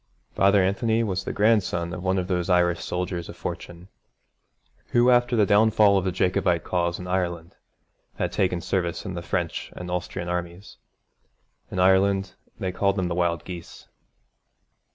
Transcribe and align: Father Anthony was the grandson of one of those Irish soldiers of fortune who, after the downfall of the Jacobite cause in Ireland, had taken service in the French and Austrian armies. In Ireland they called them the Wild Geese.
Father 0.33 0.63
Anthony 0.63 1.03
was 1.03 1.25
the 1.25 1.31
grandson 1.31 1.93
of 1.93 2.01
one 2.01 2.17
of 2.17 2.27
those 2.27 2.49
Irish 2.49 2.83
soldiers 2.83 3.29
of 3.29 3.37
fortune 3.37 3.87
who, 4.93 5.11
after 5.11 5.35
the 5.35 5.45
downfall 5.45 5.95
of 5.95 6.05
the 6.05 6.11
Jacobite 6.11 6.63
cause 6.63 6.97
in 6.97 7.05
Ireland, 7.05 7.55
had 8.15 8.31
taken 8.31 8.61
service 8.61 9.05
in 9.05 9.13
the 9.13 9.21
French 9.21 9.71
and 9.75 9.91
Austrian 9.91 10.27
armies. 10.27 10.77
In 11.69 11.77
Ireland 11.77 12.33
they 12.57 12.71
called 12.71 12.95
them 12.95 13.09
the 13.09 13.13
Wild 13.13 13.43
Geese. 13.45 13.89